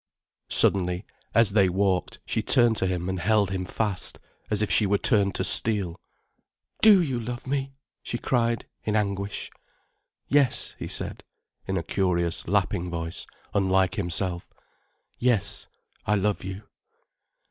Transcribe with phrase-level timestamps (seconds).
[0.49, 1.05] Suddenly,
[1.35, 4.97] as they walked, she turned to him and held him fast, as if she were
[4.97, 5.95] turned to steel.
[6.81, 9.51] "Do you love me?" she cried in anguish.
[10.27, 11.23] "Yes," he said,
[11.67, 14.51] in a curious, lapping voice, unlike himself.
[15.19, 15.67] "Yes,
[16.07, 16.63] I love you."